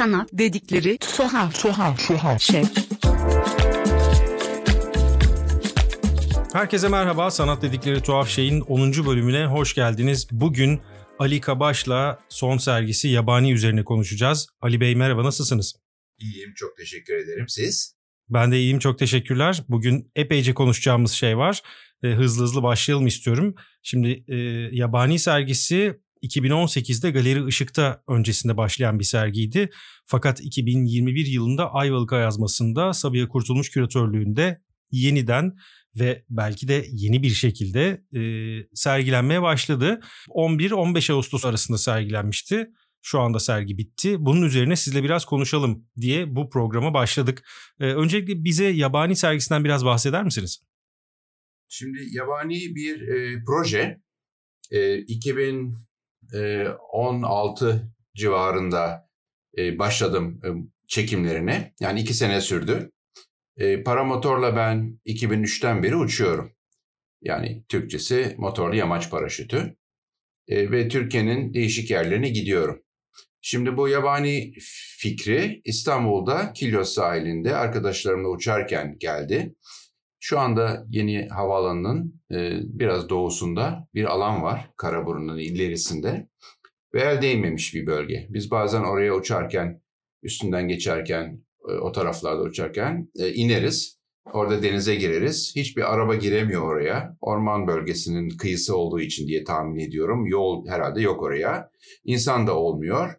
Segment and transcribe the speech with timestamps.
[0.00, 2.62] Sanat dedikleri tuhaf tuhaf tuhaf şey.
[6.52, 7.30] Herkese merhaba.
[7.30, 8.92] Sanat dedikleri tuhaf şeyin 10.
[8.92, 10.28] bölümüne hoş geldiniz.
[10.30, 10.80] Bugün
[11.18, 14.48] Ali Kabaş'la son sergisi Yabani üzerine konuşacağız.
[14.60, 15.74] Ali Bey merhaba nasılsınız?
[16.18, 17.48] İyiyim çok teşekkür ederim.
[17.48, 17.96] Siz?
[18.28, 19.62] Ben de iyiyim çok teşekkürler.
[19.68, 21.62] Bugün epeyce konuşacağımız şey var.
[22.02, 23.54] E, hızlı hızlı başlayalım istiyorum.
[23.82, 24.36] Şimdi e,
[24.76, 29.70] Yabani sergisi 2018'de Galeri Işık'ta öncesinde başlayan bir sergiydi.
[30.06, 34.60] Fakat 2021 yılında Ayvalık Ayazması'nda Sabiha Kurtulmuş küratörlüğünde
[34.90, 35.56] yeniden
[35.98, 38.22] ve belki de yeni bir şekilde e,
[38.74, 40.00] sergilenmeye başladı.
[40.28, 42.70] 11-15 Ağustos arasında sergilenmişti.
[43.02, 44.16] Şu anda sergi bitti.
[44.18, 47.48] Bunun üzerine sizle biraz konuşalım diye bu programa başladık.
[47.80, 50.62] E, öncelikle bize Yabani sergisinden biraz bahseder misiniz?
[51.68, 54.00] Şimdi Yabani bir e, proje.
[54.70, 54.98] E,
[56.30, 59.08] 2016 civarında
[59.58, 60.40] başladım
[60.86, 61.74] çekimlerine.
[61.80, 62.90] Yani iki sene sürdü.
[63.84, 66.52] Paramotorla ben 2003'ten beri uçuyorum.
[67.22, 69.76] Yani Türkçesi motorlu yamaç paraşütü.
[70.48, 72.82] Ve Türkiye'nin değişik yerlerine gidiyorum.
[73.40, 74.52] Şimdi bu yabani
[74.98, 79.54] fikri İstanbul'da Kilyos sahilinde arkadaşlarımla uçarken geldi.
[80.22, 86.28] Şu anda yeni havaalanının e, biraz doğusunda bir alan var Karaburun'un ilerisinde
[86.94, 88.26] ve el değmemiş bir bölge.
[88.30, 89.82] Biz bazen oraya uçarken,
[90.22, 94.00] üstünden geçerken, e, o taraflarda uçarken e, ineriz.
[94.32, 95.52] Orada denize gireriz.
[95.56, 97.16] Hiçbir araba giremiyor oraya.
[97.20, 100.26] Orman bölgesinin kıyısı olduğu için diye tahmin ediyorum.
[100.26, 101.70] Yol herhalde yok oraya.
[102.04, 103.14] İnsan da olmuyor.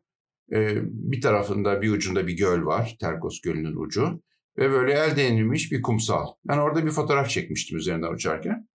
[0.81, 2.97] Bir tarafında bir ucunda bir göl var.
[2.99, 4.22] Terkos Gölü'nün ucu.
[4.57, 6.27] Ve böyle el değinilmiş bir kumsal.
[6.45, 8.67] Ben orada bir fotoğraf çekmiştim üzerinden uçarken.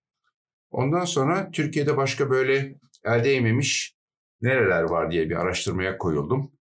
[0.71, 3.97] Ondan sonra Türkiye'de başka böyle el değmemiş
[4.41, 6.53] nereler var diye bir araştırmaya koyuldum.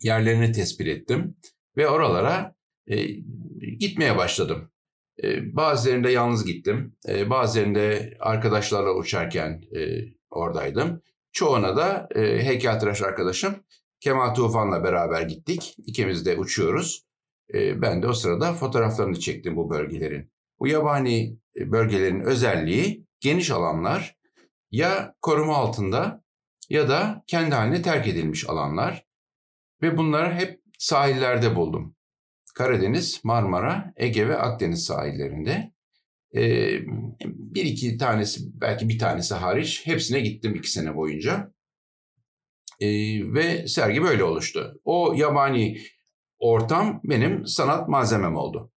[0.00, 1.36] Yerlerini tespit ettim
[1.76, 2.54] ve oralara
[2.86, 3.06] e,
[3.78, 4.70] gitmeye başladım.
[5.22, 9.80] E, bazılarında yalnız gittim, e, bazılarında arkadaşlarla uçarken e,
[10.30, 11.02] oradaydım.
[11.32, 13.54] Çoğuna da e, heykeltıraş arkadaşım
[14.00, 15.76] Kemal Tufan'la beraber gittik.
[15.86, 17.09] İkimiz de uçuyoruz.
[17.54, 20.32] Ben de o sırada fotoğraflarını çektim bu bölgelerin.
[20.60, 24.16] Bu yabani bölgelerin özelliği geniş alanlar
[24.70, 26.24] ya koruma altında
[26.68, 29.06] ya da kendi haline terk edilmiş alanlar
[29.82, 31.96] ve bunları hep sahillerde buldum.
[32.54, 35.72] Karadeniz, Marmara, Ege ve Akdeniz sahillerinde.
[37.24, 41.52] Bir iki tanesi, belki bir tanesi hariç hepsine gittim iki sene boyunca.
[43.34, 44.80] Ve sergi böyle oluştu.
[44.84, 45.78] O yabani
[46.40, 48.72] ortam benim sanat malzemem oldu.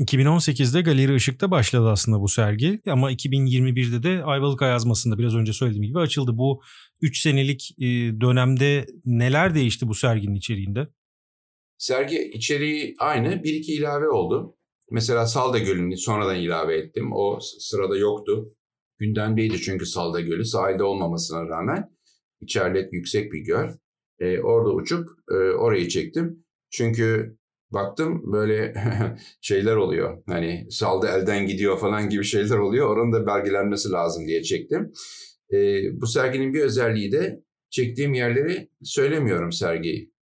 [0.00, 5.86] 2018'de Galeri Işık'ta başladı aslında bu sergi ama 2021'de de Ayvalık Ayazması'nda biraz önce söylediğim
[5.86, 6.38] gibi açıldı.
[6.38, 6.62] Bu
[7.00, 7.74] 3 senelik
[8.20, 10.88] dönemde neler değişti bu serginin içeriğinde?
[11.78, 13.42] Sergi içeriği aynı.
[13.44, 14.56] Bir iki ilave oldu.
[14.90, 17.12] Mesela Salda Gölü'nü sonradan ilave ettim.
[17.12, 18.48] O sırada yoktu.
[18.98, 21.90] Gündemdeydi çünkü Salda Gölü sahilde olmamasına rağmen.
[22.40, 23.68] İçerlet yüksek bir göl.
[24.18, 26.44] Ee, orada uçup e, orayı çektim.
[26.70, 27.36] Çünkü
[27.70, 28.74] baktım böyle
[29.40, 30.22] şeyler oluyor.
[30.26, 32.88] Hani salda elden gidiyor falan gibi şeyler oluyor.
[32.88, 34.92] Oranın da belgelenmesi lazım diye çektim.
[35.52, 35.56] E,
[36.00, 40.12] bu serginin bir özelliği de çektiğim yerleri söylemiyorum sergi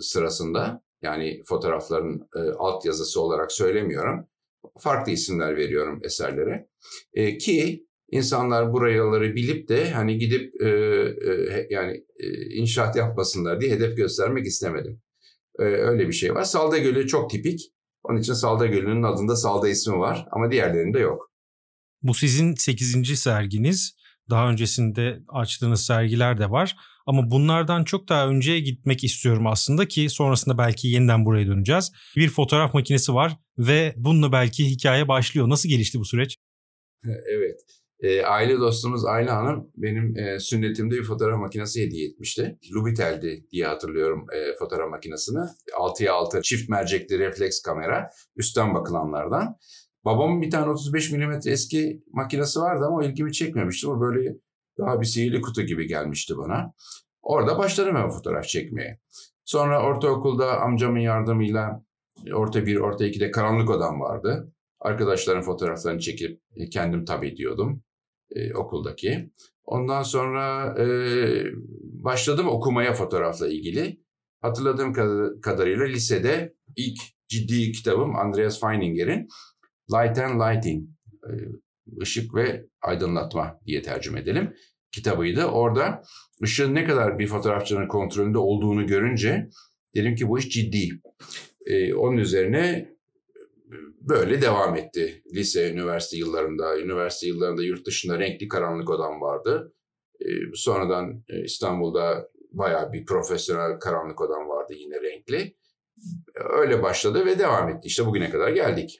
[0.00, 0.82] sırasında.
[1.02, 4.26] Yani fotoğrafların e, alt yazısı olarak söylemiyorum.
[4.78, 6.68] Farklı isimler veriyorum eserlere.
[7.14, 13.70] E, ki insanlar buraları bilip de hani gidip e, e, yani e, inşaat yapmasınlar diye
[13.70, 15.02] hedef göstermek istemedim.
[15.58, 16.44] E, öyle bir şey var.
[16.44, 17.60] Salda Gölü çok tipik.
[18.04, 21.32] Onun için Salda Gölü'nün adında Salda ismi var ama diğerlerinde yok.
[22.02, 23.20] Bu sizin 8.
[23.20, 23.96] serginiz.
[24.30, 26.76] Daha öncesinde açtığınız sergiler de var.
[27.06, 31.92] Ama bunlardan çok daha önceye gitmek istiyorum aslında ki sonrasında belki yeniden buraya döneceğiz.
[32.16, 35.48] Bir fotoğraf makinesi var ve bununla belki hikaye başlıyor.
[35.48, 36.36] Nasıl gelişti bu süreç?
[37.04, 37.81] evet.
[38.02, 42.58] E, aile dostumuz Ayla Hanım benim e, sünnetimde bir fotoğraf makinesi hediye etmişti.
[42.74, 45.38] Lubitel'di diye hatırlıyorum e, fotoğraf makinesini.
[45.78, 48.10] 6'ya 6 çift mercekli refleks kamera.
[48.36, 49.56] Üstten bakılanlardan.
[50.04, 53.88] Babamın bir tane 35 mm eski makinesi vardı ama ilgimi çekmemişti.
[53.88, 54.34] O böyle
[54.78, 56.74] daha bir sihirli kutu gibi gelmişti bana.
[57.22, 59.00] Orada başladım ben fotoğraf çekmeye.
[59.44, 61.84] Sonra ortaokulda amcamın yardımıyla
[62.34, 64.52] orta bir, orta ikide karanlık odam vardı.
[64.80, 66.40] Arkadaşların fotoğraflarını çekip
[66.72, 67.82] kendim tabi ediyordum
[68.34, 69.30] e, okuldaki.
[69.64, 70.86] Ondan sonra e,
[71.82, 74.02] başladım okumaya fotoğrafla ilgili.
[74.40, 74.92] Hatırladığım
[75.40, 76.98] kadarıyla lisede ilk
[77.28, 79.28] ciddi kitabım Andreas Feininger'in
[79.92, 81.32] Light and Lighting, e,
[82.02, 84.54] ışık ve aydınlatma diye tercüme edelim
[84.92, 85.44] kitabıydı.
[85.44, 86.02] Orada
[86.42, 89.48] ışığın ne kadar bir fotoğrafçının kontrolünde olduğunu görünce
[89.94, 91.00] Dedim ki bu iş ciddi.
[91.66, 92.91] E, onun üzerine
[94.00, 95.22] böyle devam etti.
[95.34, 99.74] Lise, üniversite yıllarında, üniversite yıllarında yurt dışında renkli karanlık odam vardı.
[100.20, 105.56] E, sonradan e, İstanbul'da bayağı bir profesyonel karanlık odam vardı yine renkli.
[106.34, 107.86] Öyle başladı ve devam etti.
[107.86, 108.98] İşte bugüne kadar geldik.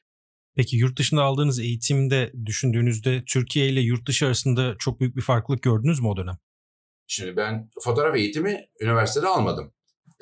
[0.56, 5.62] Peki yurt dışında aldığınız eğitimde düşündüğünüzde Türkiye ile yurt dışı arasında çok büyük bir farklılık
[5.62, 6.38] gördünüz mü o dönem?
[7.06, 9.72] Şimdi ben fotoğraf eğitimi üniversitede almadım.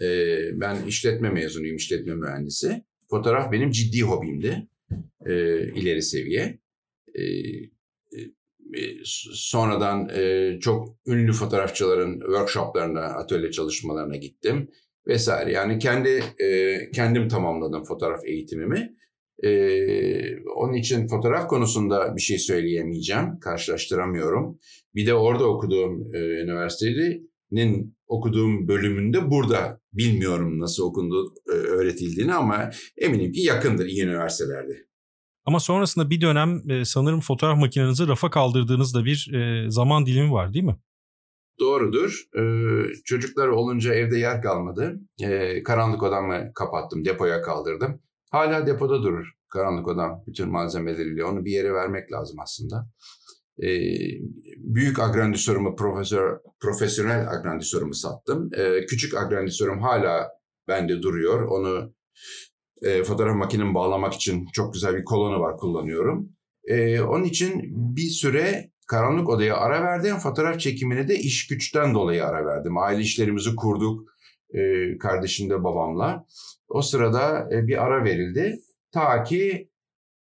[0.03, 2.85] Ee, ben işletme mezunuyum, işletme mühendisi.
[3.11, 4.69] Fotoğraf benim ciddi hobimdi.
[5.27, 6.59] Ee, ileri seviye.
[7.15, 7.23] Ee,
[8.75, 8.83] e,
[9.35, 14.71] sonradan e, çok ünlü fotoğrafçıların workshoplarına, atölye çalışmalarına gittim
[15.07, 15.53] vesaire.
[15.53, 18.97] Yani kendi e, kendim tamamladım fotoğraf eğitimimi.
[19.45, 24.59] Ee, onun için fotoğraf konusunda bir şey söyleyemeyeceğim, karşılaştıramıyorum.
[24.95, 32.71] Bir de orada okuduğum e, üniversitenin okuduğum bölümünde burada bilmiyorum nasıl okundu e, öğretildiğini ama
[32.97, 34.73] eminim ki yakındır iyi üniversitelerde.
[35.45, 40.55] Ama sonrasında bir dönem e, sanırım fotoğraf makinenizi rafa kaldırdığınızda bir e, zaman dilimi var
[40.55, 40.77] değil mi?
[41.61, 42.25] Doğrudur.
[42.39, 45.01] Ee, çocuklar olunca evde yer kalmadı.
[45.23, 48.03] Ee, karanlık odamı kapattım, depoya kaldırdım.
[48.31, 51.25] Hala depoda durur karanlık odam bütün malzemeleriyle.
[51.25, 52.91] Onu bir yere vermek lazım aslında.
[53.63, 53.69] Ee,
[54.57, 58.51] büyük agrandisörümü, profesör, profesyonel agrandisörümü sattım.
[58.57, 60.29] Ee, küçük agrandisörüm hala
[60.69, 61.43] bende duruyor.
[61.43, 61.95] Onu
[62.83, 66.29] e, fotoğraf makinemi bağlamak için çok güzel bir kolonu var kullanıyorum.
[66.65, 67.63] Ee, onun için
[67.97, 70.17] bir süre karanlık odaya ara verdim.
[70.17, 72.79] Fotoğraf çekimini de iş güçten dolayı ara verdim.
[72.79, 74.11] Aile işlerimizi kurduk
[74.55, 74.59] e,
[74.99, 76.27] kardeşim de babamla.
[76.69, 78.59] O sırada e, bir ara verildi.
[78.93, 79.71] Ta ki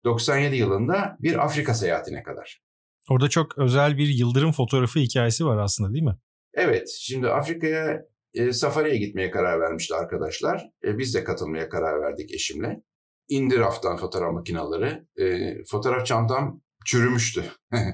[0.05, 2.70] 97 yılında bir Afrika seyahatine kadar.
[3.11, 6.17] Orada çok özel bir yıldırım fotoğrafı hikayesi var aslında değil mi?
[6.55, 6.89] Evet.
[7.01, 8.03] Şimdi Afrika'ya
[8.35, 10.71] e, safariye gitmeye karar vermişti arkadaşlar.
[10.85, 12.83] E, biz de katılmaya karar verdik eşimle.
[13.29, 15.03] İndi raftan fotoğraf makineleri.
[15.17, 17.45] E, fotoğraf çantam çürümüştü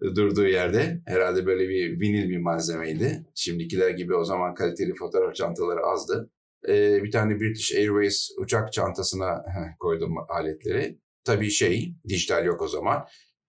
[0.00, 1.02] durduğu yerde.
[1.06, 3.26] Herhalde böyle bir vinil bir malzemeydi.
[3.34, 6.30] Şimdikiler gibi o zaman kaliteli fotoğraf çantaları azdı.
[6.68, 9.44] Ee, bir tane British Airways uçak çantasına
[9.80, 10.98] koydum aletleri.
[11.24, 13.06] Tabii şey, dijital yok o zaman.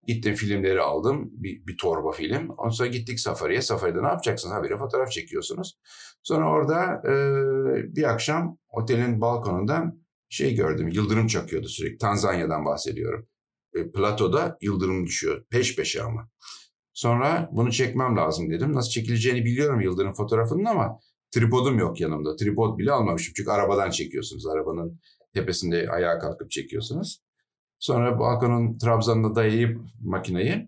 [0.08, 1.30] Gittim filmleri aldım.
[1.32, 2.50] Bir, bir torba film.
[2.50, 3.62] Ondan sonra gittik safariye.
[3.62, 4.56] Safaride ne yapacaksınız?
[4.56, 5.80] Habire fotoğraf çekiyorsunuz.
[6.24, 7.14] Sonra orada e,
[7.96, 10.88] bir akşam otelin balkonundan şey gördüm.
[10.88, 11.98] Yıldırım çakıyordu sürekli.
[11.98, 13.28] Tanzanya'dan bahsediyorum.
[13.76, 15.46] E, platoda yıldırım düşüyor.
[15.50, 16.30] Peş peşe ama.
[16.94, 18.74] Sonra bunu çekmem lazım dedim.
[18.74, 21.00] Nasıl çekileceğini biliyorum yıldırım fotoğrafının ama
[21.32, 22.36] tripodum yok yanımda.
[22.36, 24.48] Tripod bile almamışım çünkü arabadan çekiyorsunuz.
[24.48, 25.00] Arabanın
[25.34, 27.25] tepesinde ayağa kalkıp çekiyorsunuz.
[27.86, 30.68] Sonra balkonun trabzanına dayayıp makineyi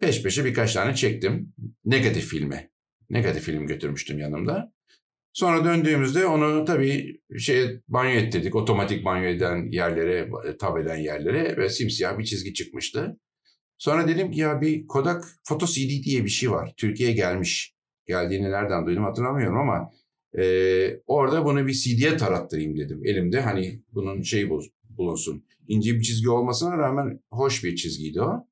[0.00, 1.52] peş peşe birkaç tane çektim.
[1.84, 2.70] Negatif filmi.
[3.10, 4.72] Negatif film götürmüştüm yanımda.
[5.32, 8.54] Sonra döndüğümüzde onu tabii şey banyo ettirdik.
[8.54, 10.28] Otomatik banyo eden yerlere,
[10.58, 13.20] tab eden yerlere ve simsiyah bir çizgi çıkmıştı.
[13.78, 16.74] Sonra dedim ki ya bir Kodak Foto CD diye bir şey var.
[16.76, 17.74] Türkiye'ye gelmiş.
[18.06, 19.92] Geldiğini nereden duydum hatırlamıyorum ama
[20.38, 20.44] e,
[21.06, 23.00] orada bunu bir CD'ye tarattırayım dedim.
[23.04, 24.50] Elimde hani bunun şeyi
[24.90, 25.44] bulunsun.
[25.68, 28.46] İnce bir çizgi olmasına rağmen hoş bir çizgiydi o.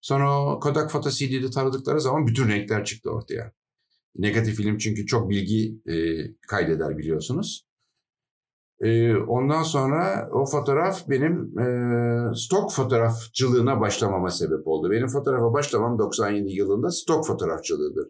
[0.00, 3.52] Sonra o Kodak Foto CD'de taradıkları zaman bütün renkler çıktı ortaya.
[4.16, 5.94] Negatif film çünkü çok bilgi e,
[6.48, 7.68] kaydeder biliyorsunuz.
[8.80, 11.66] E, ondan sonra o fotoğraf benim e,
[12.34, 14.90] stok fotoğrafçılığına başlamama sebep oldu.
[14.90, 18.08] Benim fotoğrafa başlamam 97 yılında stok fotoğrafçılığıdır.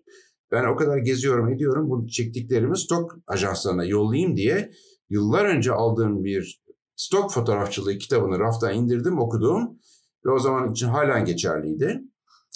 [0.52, 4.71] Ben o kadar geziyorum ediyorum bu çektiklerimi stok ajanslarına yollayayım diye
[5.11, 6.62] yıllar önce aldığım bir
[6.99, 9.78] stok fotoğrafçılığı kitabını raftan indirdim okudum
[10.26, 12.02] ve o zaman için halen geçerliydi.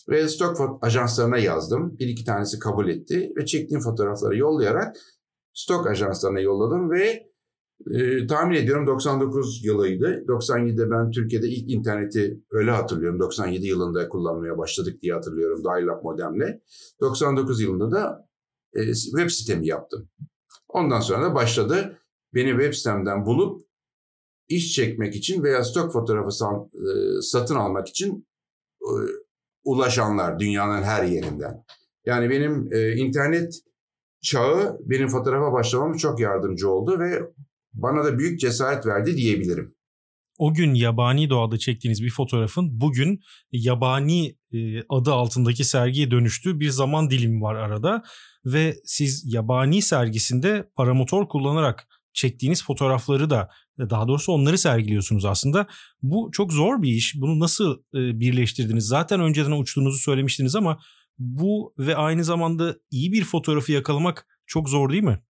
[0.08, 1.98] Ve stok ajanslarına yazdım.
[1.98, 4.96] Bir iki tanesi kabul etti ve çektiğim fotoğrafları yollayarak
[5.54, 7.32] stok ajanslarına yolladım ve
[7.90, 10.24] e, tahmin ediyorum 99 yılıydı.
[10.28, 13.20] 97'de ben Türkiye'de ilk interneti öyle hatırlıyorum.
[13.20, 16.62] 97 yılında kullanmaya başladık diye hatırlıyorum dial-up modemle.
[17.00, 18.28] 99 yılında da
[18.74, 20.08] e, web sitemi yaptım.
[20.68, 21.98] Ondan sonra da başladı.
[22.34, 23.71] Beni web sitemden bulup
[24.56, 26.28] iş çekmek için veya stok fotoğrafı
[26.74, 28.26] e, satın almak için
[28.82, 28.92] e,
[29.64, 31.64] ulaşanlar dünyanın her yerinden.
[32.06, 33.54] Yani benim e, internet
[34.22, 37.22] çağı benim fotoğrafa başlamama çok yardımcı oldu ve
[37.72, 39.74] bana da büyük cesaret verdi diyebilirim.
[40.38, 43.20] O gün yabani doğada çektiğiniz bir fotoğrafın bugün
[43.52, 48.02] yabani e, adı altındaki sergiye dönüştüğü bir zaman dilimi var arada
[48.44, 53.48] ve siz yabani sergisinde paramotor kullanarak çektiğiniz fotoğrafları da
[53.78, 55.66] daha doğrusu onları sergiliyorsunuz aslında.
[56.02, 57.14] Bu çok zor bir iş.
[57.20, 58.86] Bunu nasıl e, birleştirdiniz?
[58.86, 60.78] Zaten önceden uçtuğunuzu söylemiştiniz ama
[61.18, 65.22] bu ve aynı zamanda iyi bir fotoğrafı yakalamak çok zor değil mi?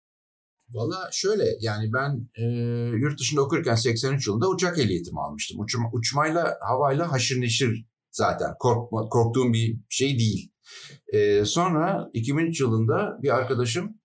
[0.71, 2.45] Valla şöyle yani ben e,
[2.97, 5.61] yurt dışında okurken 83 yılında uçak ehliyetimi almıştım.
[5.61, 10.53] Uçma, uçmayla havayla haşır neşir zaten korkma, korktuğum bir şey değil.
[11.13, 14.02] E, sonra 2003 yılında bir arkadaşım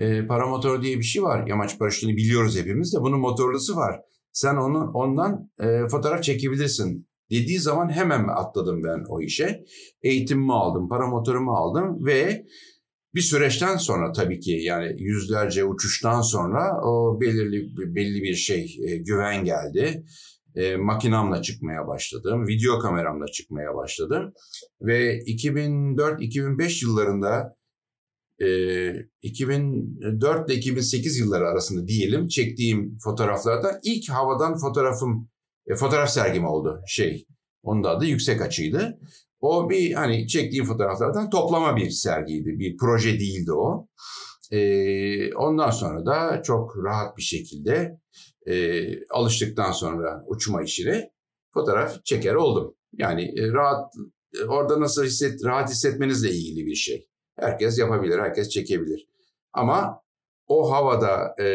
[0.00, 1.46] e, paramotor diye bir şey var.
[1.46, 4.00] Yamaç paraşütünü biliyoruz hepimiz de bunun motorlusu var.
[4.32, 9.64] Sen onu ondan e, fotoğraf çekebilirsin dediği zaman hemen atladım ben o işe.
[10.02, 12.44] Eğitimimi aldım, paramotorumu aldım ve
[13.14, 18.96] bir süreçten sonra tabii ki yani yüzlerce uçuştan sonra o belirli belli bir şey e,
[18.96, 20.04] güven geldi.
[20.54, 24.32] E, makinamla çıkmaya başladım, video kameramla çıkmaya başladım
[24.80, 27.59] ve 2004-2005 yıllarında
[29.22, 35.28] 2004 ile 2008 yılları arasında diyelim çektiğim fotoğraflardan ilk havadan fotoğrafım
[35.66, 37.26] e, fotoğraf sergim oldu şey.
[37.62, 38.98] Onun da adı yüksek açıydı.
[39.40, 42.58] O bir hani çektiğim fotoğraflardan toplama bir sergiydi.
[42.58, 43.88] Bir proje değildi o.
[44.50, 47.98] E, ondan sonra da çok rahat bir şekilde
[48.46, 51.10] e, alıştıktan sonra uçma işine
[51.54, 52.74] fotoğraf çeker oldum.
[52.92, 53.92] Yani e, rahat
[54.48, 57.09] orada nasıl hisset rahat hissetmenizle ilgili bir şey.
[57.40, 59.06] Herkes yapabilir, herkes çekebilir.
[59.52, 60.02] Ama
[60.46, 61.46] o havada e,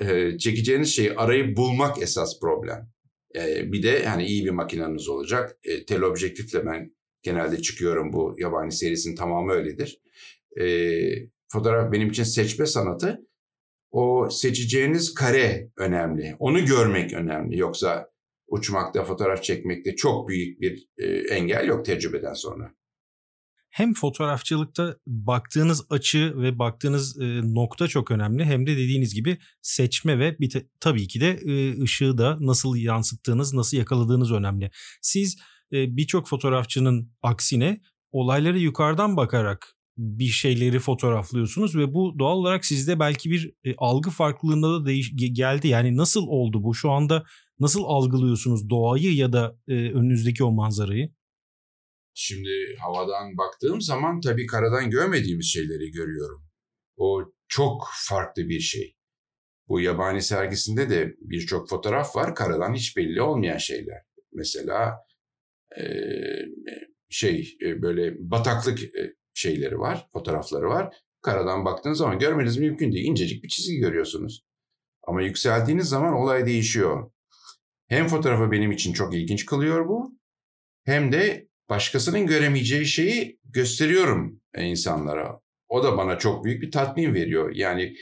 [0.00, 2.90] e, çekeceğiniz şeyi arayıp bulmak esas problem.
[3.36, 5.58] E, bir de yani iyi bir makineniz olacak.
[5.64, 10.00] E, teleobjektifle ben genelde çıkıyorum bu yabani serisinin tamamı öyledir.
[10.60, 10.66] E,
[11.52, 13.26] fotoğraf benim için seçme sanatı.
[13.90, 16.36] O seçeceğiniz kare önemli.
[16.38, 17.58] Onu görmek önemli.
[17.58, 18.10] Yoksa
[18.46, 22.74] uçmakta, fotoğraf çekmekte çok büyük bir e, engel yok tecrübeden sonra
[23.72, 30.18] hem fotoğrafçılıkta baktığınız açı ve baktığınız e, nokta çok önemli hem de dediğiniz gibi seçme
[30.18, 34.70] ve bir te, tabii ki de e, ışığı da nasıl yansıttığınız, nasıl yakaladığınız önemli.
[35.02, 35.36] Siz
[35.72, 37.80] e, birçok fotoğrafçının aksine
[38.12, 44.10] olayları yukarıdan bakarak bir şeyleri fotoğraflıyorsunuz ve bu doğal olarak sizde belki bir e, algı
[44.10, 45.68] farklılığında da değiş geldi.
[45.68, 46.74] Yani nasıl oldu bu?
[46.74, 47.24] Şu anda
[47.60, 51.12] nasıl algılıyorsunuz doğayı ya da e, önünüzdeki o manzarayı?
[52.14, 56.44] Şimdi havadan baktığım zaman tabii karadan görmediğimiz şeyleri görüyorum.
[56.96, 58.96] O çok farklı bir şey.
[59.68, 62.34] Bu yabani sergisinde de birçok fotoğraf var.
[62.34, 64.02] Karadan hiç belli olmayan şeyler.
[64.32, 64.98] Mesela
[67.08, 70.94] şey e, böyle bataklık e, şeyleri var, fotoğrafları var.
[71.22, 73.06] Karadan baktığınız zaman görmeniz mümkün değil.
[73.06, 74.44] İncecik bir çizgi görüyorsunuz.
[75.02, 77.10] Ama yükseldiğiniz zaman olay değişiyor.
[77.88, 80.18] Hem fotoğrafı benim için çok ilginç kılıyor bu.
[80.84, 85.40] Hem de başkasının göremeyeceği şeyi gösteriyorum insanlara.
[85.68, 87.52] O da bana çok büyük bir tatmin veriyor.
[87.54, 87.94] Yani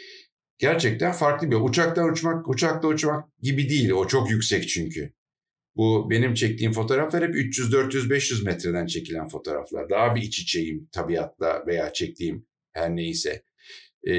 [0.58, 3.90] gerçekten farklı bir uçaktan uçmak, uçakta uçmak gibi değil.
[3.90, 5.12] O çok yüksek çünkü.
[5.76, 9.90] Bu benim çektiğim fotoğraflar hep 300, 400, 500 metreden çekilen fotoğraflar.
[9.90, 13.42] Daha bir iç içeyim tabiatla veya çektiğim her neyse.
[14.08, 14.12] Ee,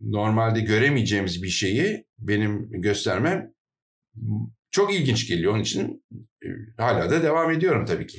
[0.00, 3.54] normalde göremeyeceğimiz bir şeyi benim göstermem
[4.72, 5.52] çok ilginç geliyor.
[5.52, 6.04] Onun için
[6.44, 6.48] e,
[6.78, 8.18] hala da devam ediyorum tabii ki.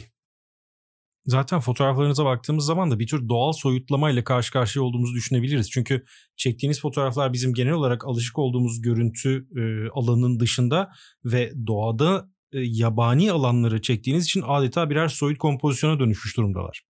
[1.26, 5.72] Zaten fotoğraflarınıza baktığımız zaman da bir tür doğal soyutlamayla karşı karşıya olduğumuzu düşünebiliriz.
[5.72, 6.04] Çünkü
[6.36, 10.90] çektiğiniz fotoğraflar bizim genel olarak alışık olduğumuz görüntü e, alanının dışında
[11.26, 16.82] ve doğada e, yabani alanları çektiğiniz için adeta birer soyut kompozisyona dönüşmüş durumdalar.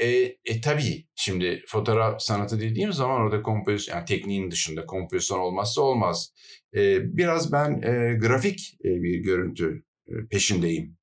[0.00, 0.06] E,
[0.44, 6.32] e tabii şimdi fotoğraf sanatı dediğim zaman orada kompozisyon yani tekniğin dışında kompozisyon olmazsa olmaz.
[6.76, 10.96] E, biraz ben e, grafik e, bir görüntü e, peşindeyim.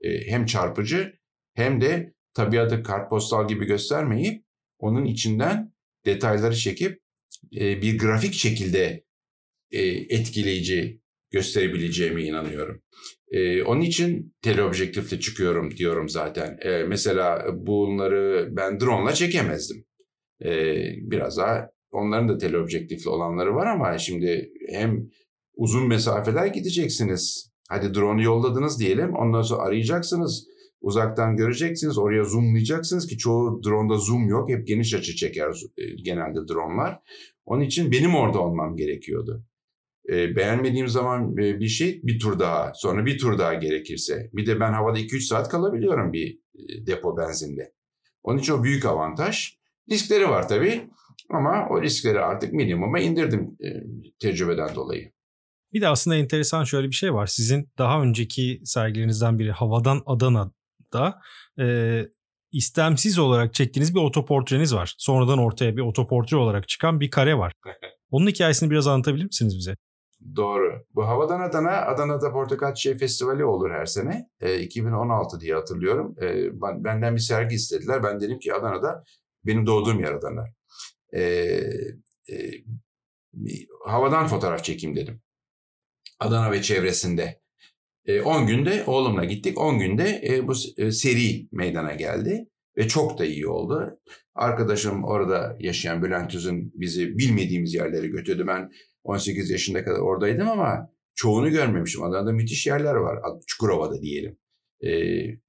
[0.00, 1.12] E, hem çarpıcı
[1.54, 4.44] hem de tabiatı kartpostal gibi göstermeyip
[4.78, 5.72] onun içinden
[6.06, 7.00] detayları çekip
[7.56, 9.04] e, bir grafik şekilde
[9.70, 11.01] e, etkileyici
[11.32, 12.82] gösterebileceğime inanıyorum.
[13.30, 16.58] E, onun için teleobjektifle çıkıyorum diyorum zaten.
[16.62, 19.84] E, mesela bunları ben drone ile çekemezdim.
[20.44, 25.08] E, biraz daha onların da teleobjektifli olanları var ama şimdi hem
[25.54, 27.52] uzun mesafeler gideceksiniz.
[27.68, 29.14] Hadi drone'u yolladınız diyelim.
[29.14, 30.46] Ondan sonra arayacaksınız.
[30.80, 31.98] Uzaktan göreceksiniz.
[31.98, 34.50] Oraya zoomlayacaksınız ki çoğu drone'da zoom yok.
[34.50, 36.98] Hep geniş açı çeker e, genelde dronelar.
[37.44, 39.44] Onun için benim orada olmam gerekiyordu.
[40.08, 44.30] E, beğenmediğim zaman e, bir şey bir tur daha sonra bir tur daha gerekirse.
[44.32, 47.72] Bir de ben havada 2-3 saat kalabiliyorum bir e, depo benzinde.
[48.22, 49.52] Onun için o büyük avantaj.
[49.90, 50.90] Riskleri var tabii
[51.30, 53.68] ama o riskleri artık minimuma indirdim e,
[54.20, 55.12] tecrübeden dolayı.
[55.72, 57.26] Bir de aslında enteresan şöyle bir şey var.
[57.26, 61.20] Sizin daha önceki sergilerinizden biri Havadan Adana'da
[61.60, 61.98] e,
[62.52, 64.94] istemsiz olarak çektiğiniz bir otoportreniz var.
[64.98, 67.52] Sonradan ortaya bir otoportre olarak çıkan bir kare var.
[68.10, 69.76] Onun hikayesini biraz anlatabilir misiniz bize?
[70.36, 70.84] Doğru.
[70.94, 74.28] Bu Havadan Adana, Adana'da Portakal Çiçeği Festivali olur her sene.
[74.40, 76.16] E, 2016 diye hatırlıyorum.
[76.22, 78.02] E, ben, benden bir sergi istediler.
[78.02, 79.04] Ben dedim ki Adana'da
[79.46, 80.44] benim doğduğum yer Adana.
[81.14, 81.22] E,
[82.32, 82.50] e,
[83.86, 85.20] havadan fotoğraf çekeyim dedim.
[86.20, 87.42] Adana ve çevresinde.
[88.24, 89.58] 10 günde oğlumla gittik.
[89.58, 90.54] 10 günde bu
[90.92, 92.48] seri meydana geldi
[92.78, 94.00] ve çok da iyi oldu.
[94.34, 98.44] Arkadaşım orada yaşayan Bülent Üzün bizi bilmediğimiz yerlere götürdü.
[98.46, 98.70] Ben
[99.04, 102.02] 18 yaşında kadar oradaydım ama çoğunu görmemişim.
[102.02, 103.18] Adana'da müthiş yerler var.
[103.46, 104.38] Çukurova'da diyelim.
[104.84, 105.42] Ee,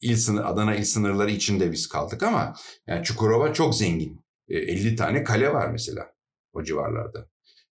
[0.00, 2.54] il sınır, Adana il sınırları içinde biz kaldık ama
[2.86, 4.20] yani Çukurova çok zengin.
[4.48, 6.12] Ee, 50 tane kale var mesela
[6.52, 7.30] o civarlarda.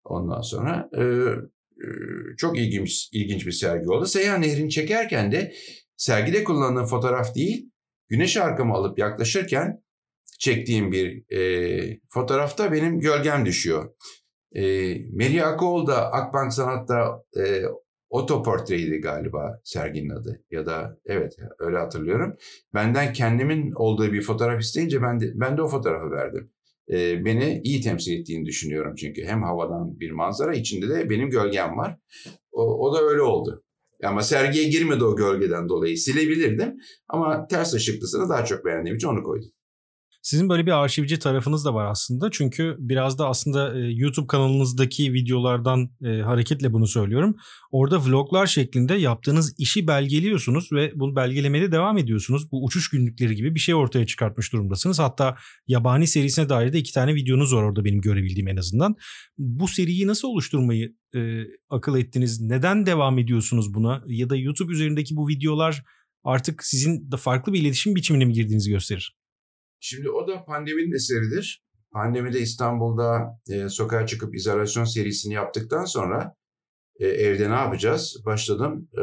[0.05, 1.89] Ondan sonra e, e,
[2.37, 4.07] çok ilginç, ilginç bir sergi oldu.
[4.07, 5.55] Seyhan Nehri'ni çekerken de
[5.97, 7.71] sergide kullanıldığım fotoğraf değil,
[8.09, 9.83] güneş arkamı alıp yaklaşırken
[10.39, 13.95] çektiğim bir e, fotoğrafta benim gölgem düşüyor.
[14.53, 14.63] E,
[15.13, 17.63] Meri Akoğlu da Akbank Sanat'ta e,
[18.11, 22.37] otoportreydi galiba serginin adı ya da evet öyle hatırlıyorum.
[22.75, 26.51] Benden kendimin olduğu bir fotoğraf isteyince ben de, ben de o fotoğrafı verdim.
[26.93, 31.77] E, beni iyi temsil ettiğini düşünüyorum çünkü hem havadan bir manzara içinde de benim gölgem
[31.77, 31.99] var.
[32.53, 33.65] O, o da öyle oldu.
[34.05, 35.99] Ama sergiye girmedi o gölgeden dolayı.
[35.99, 36.77] Silebilirdim
[37.09, 39.51] ama ters ışıklısını daha çok beğendiğim için onu koydum.
[40.27, 42.31] Sizin böyle bir arşivci tarafınız da var aslında.
[42.31, 47.37] Çünkü biraz da aslında e, YouTube kanalınızdaki videolardan e, hareketle bunu söylüyorum.
[47.71, 52.53] Orada vloglar şeklinde yaptığınız işi belgeliyorsunuz ve bunu belgelemeye devam ediyorsunuz.
[52.53, 54.99] Bu uçuş günlükleri gibi bir şey ortaya çıkartmış durumdasınız.
[54.99, 58.97] Hatta yabani serisine dair de iki tane videonuz var orada benim görebildiğim en azından.
[59.39, 62.41] Bu seriyi nasıl oluşturmayı e, akıl ettiniz?
[62.41, 64.03] Neden devam ediyorsunuz buna?
[64.07, 65.83] Ya da YouTube üzerindeki bu videolar
[66.25, 69.17] artık sizin de farklı bir iletişim biçimine mi girdiğinizi gösterir?
[69.81, 71.65] Şimdi o da pandeminin eseridir.
[71.93, 76.35] Pandemide İstanbul'da e, sokağa çıkıp izolasyon serisini yaptıktan sonra
[77.01, 78.23] e, evde ne yapacağız?
[78.27, 79.03] Başladım e,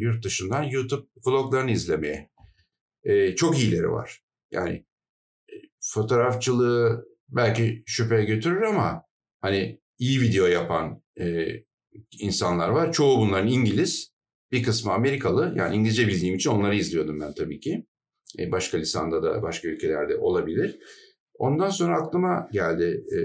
[0.00, 2.30] yurt dışından YouTube vloglarını izlemeye.
[3.04, 4.22] E, çok iyileri var.
[4.50, 4.86] Yani
[5.52, 9.02] e, fotoğrafçılığı belki şüphe götürür ama
[9.40, 11.48] hani iyi video yapan e,
[12.20, 12.92] insanlar var.
[12.92, 14.14] Çoğu bunların İngiliz,
[14.52, 15.54] bir kısmı Amerikalı.
[15.56, 17.86] Yani İngilizce bildiğim için onları izliyordum ben tabii ki.
[18.38, 20.78] E, başka lisanda da başka ülkelerde olabilir.
[21.34, 23.04] Ondan sonra aklıma geldi.
[23.12, 23.18] E,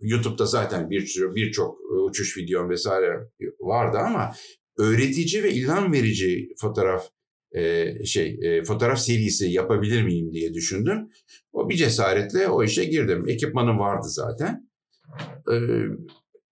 [0.00, 3.28] YouTube'da zaten birçok birçok uçuş videom vesaire
[3.60, 4.32] vardı ama
[4.78, 7.08] öğretici ve ilham verici fotoğraf
[7.52, 11.08] e, şey fotoğraf serisi yapabilir miyim diye düşündüm.
[11.52, 13.28] O bir cesaretle o işe girdim.
[13.28, 14.68] Ekipmanım vardı zaten.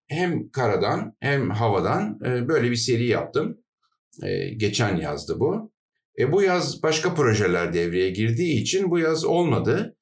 [0.07, 3.57] hem karadan hem havadan böyle bir seri yaptım.
[4.57, 5.71] geçen yazdı bu.
[6.19, 9.95] E, bu yaz başka projeler devreye girdiği için bu yaz olmadı.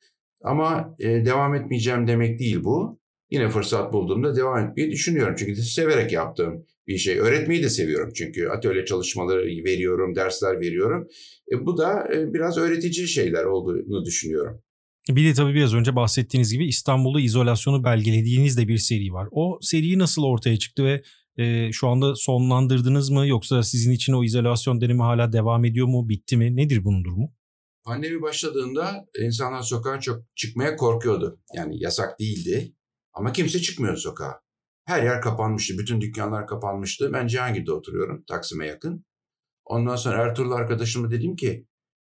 [0.43, 2.99] Ama e, devam etmeyeceğim demek değil bu.
[3.31, 5.35] Yine fırsat bulduğumda devam etmeyi düşünüyorum.
[5.37, 7.19] Çünkü severek yaptığım bir şey.
[7.19, 11.07] Öğretmeyi de seviyorum çünkü atölye çalışmaları veriyorum, dersler veriyorum.
[11.51, 14.61] E, bu da e, biraz öğretici şeyler olduğunu düşünüyorum.
[15.09, 19.27] Bir de tabii biraz önce bahsettiğiniz gibi İstanbul'da izolasyonu belgelediğiniz de bir seri var.
[19.31, 21.01] O seri nasıl ortaya çıktı ve
[21.37, 26.09] e, şu anda sonlandırdınız mı yoksa sizin için o izolasyon dönemi hala devam ediyor mu
[26.09, 27.33] bitti mi nedir bunun durumu?
[27.83, 31.39] Pandemi başladığında insanlar sokağa çok çıkmaya korkuyordu.
[31.53, 32.73] Yani yasak değildi
[33.13, 34.41] ama kimse çıkmıyordu sokağa.
[34.85, 35.77] Her yer kapanmıştı.
[35.77, 37.13] Bütün dükkanlar kapanmıştı.
[37.13, 38.23] Ben Cihangir'de oturuyorum.
[38.27, 39.05] Taksim'e yakın.
[39.65, 41.67] Ondan sonra Ertuğrul arkadaşıma dedim ki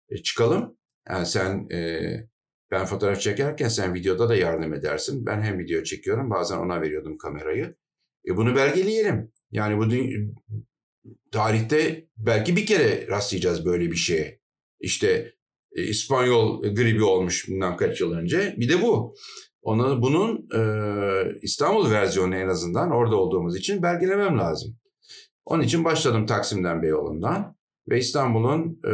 [0.09, 0.77] e, çıkalım.
[1.09, 2.01] Yani sen e,
[2.71, 5.25] ben fotoğraf çekerken sen videoda da yardım edersin.
[5.25, 7.75] Ben hem video çekiyorum bazen ona veriyordum kamerayı.
[8.27, 9.31] E bunu belgeleyelim.
[9.51, 9.85] Yani bu
[11.31, 14.39] tarihte belki bir kere rastlayacağız böyle bir şeye.
[14.79, 15.33] İşte
[15.75, 18.55] e, İspanyol gribi olmuş bundan kaç yıl önce.
[18.57, 19.15] Bir de bu.
[19.61, 20.61] Ona, bunun e,
[21.41, 24.77] İstanbul versiyonu en azından orada olduğumuz için belgelemem lazım.
[25.45, 27.55] Onun için başladım Taksim'den Beyoğlu'ndan
[27.89, 28.93] ve İstanbul'un e,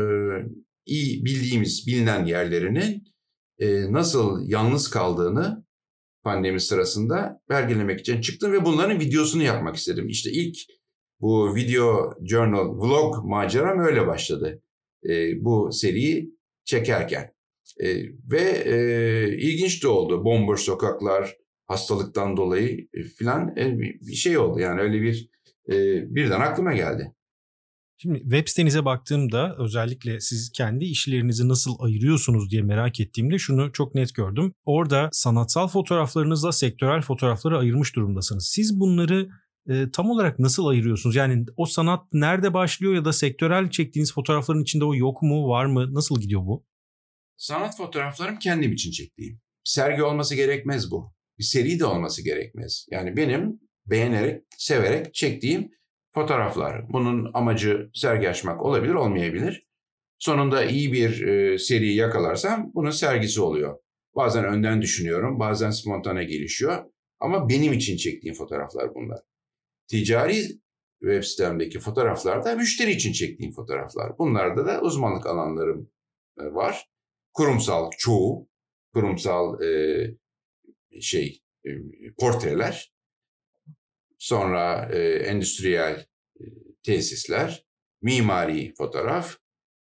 [0.85, 3.03] iyi bildiğimiz bilinen yerlerinin
[3.59, 5.62] e, nasıl yalnız kaldığını
[6.23, 10.07] pandemi sırasında belgelemek için çıktım ve bunların videosunu yapmak istedim.
[10.07, 10.57] İşte ilk
[11.21, 14.61] bu video journal vlog maceram öyle başladı.
[15.09, 17.33] E, bu seriyi çekerken.
[17.79, 17.87] E,
[18.31, 20.25] ve e, ilginç de oldu.
[20.25, 24.59] Bomboş sokaklar, hastalıktan dolayı e, filan e, bir şey oldu.
[24.59, 25.29] Yani öyle bir
[25.69, 25.75] e,
[26.15, 27.13] birden aklıma geldi.
[28.03, 33.95] Şimdi web sitenize baktığımda özellikle siz kendi işlerinizi nasıl ayırıyorsunuz diye merak ettiğimde şunu çok
[33.95, 34.53] net gördüm.
[34.65, 38.47] Orada sanatsal fotoğraflarınızla sektörel fotoğrafları ayırmış durumdasınız.
[38.47, 39.29] Siz bunları
[39.69, 41.15] e, tam olarak nasıl ayırıyorsunuz?
[41.15, 45.65] Yani o sanat nerede başlıyor ya da sektörel çektiğiniz fotoğrafların içinde o yok mu, var
[45.65, 45.93] mı?
[45.93, 46.65] Nasıl gidiyor bu?
[47.37, 49.41] Sanat fotoğraflarım kendim için çektiğim.
[49.63, 51.13] Sergi olması gerekmez bu.
[51.39, 52.85] Bir seri de olması gerekmez.
[52.91, 55.71] Yani benim beğenerek, severek çektiğim
[56.13, 56.93] fotoğraflar.
[56.93, 59.63] Bunun amacı sergi açmak olabilir, olmayabilir.
[60.19, 63.79] Sonunda iyi bir e, seri yakalarsam bunun sergisi oluyor.
[64.15, 66.85] Bazen önden düşünüyorum, bazen spontane gelişiyor.
[67.19, 69.19] Ama benim için çektiğim fotoğraflar bunlar.
[69.87, 70.43] Ticari
[70.99, 74.17] web sitemdeki fotoğraflar da müşteri için çektiğim fotoğraflar.
[74.17, 75.89] Bunlarda da uzmanlık alanlarım
[76.39, 76.89] e, var.
[77.33, 78.49] Kurumsal çoğu,
[78.93, 80.03] kurumsal e,
[81.01, 81.69] şey e,
[82.19, 82.92] portreler,
[84.23, 86.05] sonra e, endüstriyel
[86.39, 86.43] e,
[86.83, 87.65] tesisler,
[88.01, 89.35] mimari fotoğraf,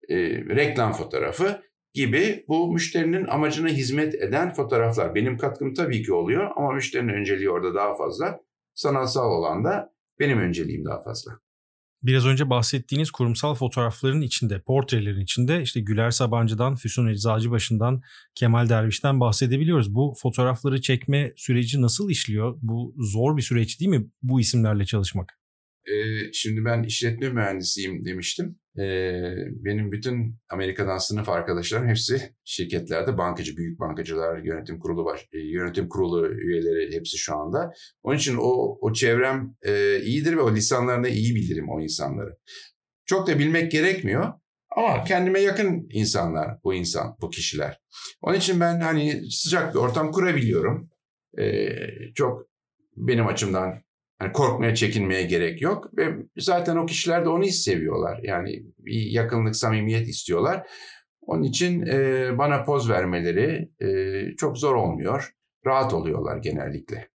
[0.10, 1.62] e, reklam fotoğrafı
[1.94, 5.16] gibi bu müşterinin amacına hizmet eden fotoğraflar.
[5.16, 8.40] Benim katkım tabii ki oluyor ama müşterinin önceliği orada daha fazla.
[8.74, 11.32] Sanatsal olan da benim önceliğim daha fazla.
[12.06, 18.02] Biraz önce bahsettiğiniz kurumsal fotoğrafların içinde, portrelerin içinde işte Güler Sabancı'dan, Füsun Eczacıbaşı'ndan,
[18.36, 19.96] Kemal Derviş'ten bahsedebiliyoruz.
[19.96, 22.58] Bu fotoğrafları çekme süreci nasıl işliyor?
[22.62, 25.40] Bu zor bir süreç değil mi bu isimlerle çalışmak?
[25.88, 28.60] Ee, şimdi ben işletme mühendisiyim demiştim.
[28.80, 35.40] Ee, benim bütün Amerika'dan sınıf arkadaşlarım hepsi şirketlerde bankacı, büyük bankacılar, yönetim kurulu baş, e,
[35.40, 37.72] yönetim kurulu üyeleri hepsi şu anda.
[38.04, 42.38] Onun için o o çevrem e, iyidir ve o lisanlarını iyi bilirim o insanları.
[43.06, 44.34] Çok da bilmek gerekmiyor.
[44.78, 47.82] Ama kendime yakın insanlar bu insan, bu kişiler.
[48.22, 50.90] Onun için ben hani sıcak bir ortam kurabiliyorum.
[51.40, 51.70] Ee,
[52.16, 52.48] çok
[52.98, 53.84] benim açımdan
[54.22, 55.98] yani korkmaya, çekinmeye gerek yok.
[55.98, 58.20] Ve zaten o kişiler de onu seviyorlar.
[58.24, 60.68] Yani bir yakınlık, samimiyet istiyorlar.
[61.22, 65.32] Onun için e, bana poz vermeleri e, çok zor olmuyor.
[65.66, 67.10] Rahat oluyorlar genellikle.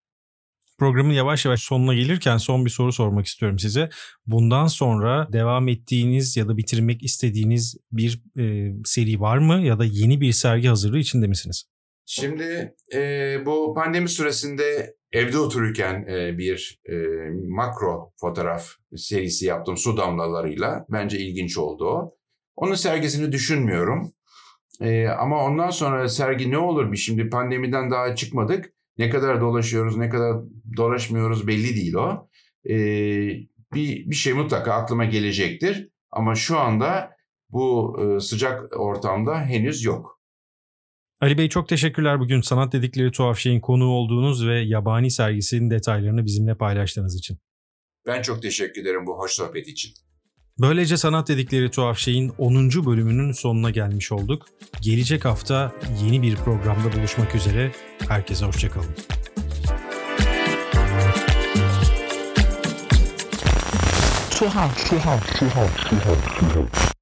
[0.79, 3.91] Programın yavaş yavaş sonuna gelirken son bir soru sormak istiyorum size.
[4.27, 9.85] Bundan sonra devam ettiğiniz ya da bitirmek istediğiniz bir e, seri var mı ya da
[9.85, 11.65] yeni bir sergi hazırlığı içinde misiniz?
[12.07, 12.99] Şimdi e,
[13.47, 16.95] bu pandemi süresinde evde otururken e, bir e,
[17.49, 20.87] makro fotoğraf serisi yaptım su damlalarıyla.
[20.88, 22.16] Bence ilginç oldu o.
[22.57, 24.12] Onun sergisini düşünmüyorum.
[24.81, 28.73] E, ama ondan sonra sergi ne olur bir şimdi pandemiden daha çıkmadık.
[28.99, 30.37] Ne kadar dolaşıyoruz, ne kadar
[30.77, 32.29] dolaşmıyoruz belli değil o.
[32.69, 32.77] E,
[33.75, 35.88] bir, bir şey mutlaka aklıma gelecektir.
[36.11, 37.16] Ama şu anda
[37.51, 40.16] bu e, sıcak ortamda henüz yok.
[41.21, 46.25] Ali Bey çok teşekkürler bugün sanat dedikleri tuhaf şeyin konuğu olduğunuz ve yabani sergisinin detaylarını
[46.25, 47.39] bizimle paylaştığınız için.
[48.07, 49.93] Ben çok teşekkür ederim bu hoş sohbet için.
[50.61, 52.71] Böylece sanat dedikleri tuhaf şeyin 10.
[52.87, 54.47] bölümünün sonuna gelmiş olduk.
[54.83, 55.73] Gelecek hafta
[56.05, 57.73] yeni bir programda buluşmak üzere.
[58.09, 58.95] Herkese hoşçakalın.
[64.31, 66.96] Tuhaf, tuhaf, tuhaf, tuhaf, tuhaf.